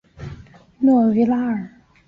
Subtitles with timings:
[0.79, 1.69] 诺维拉尔。